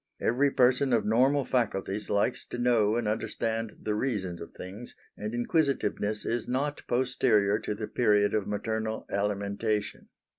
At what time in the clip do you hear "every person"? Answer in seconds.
0.19-0.93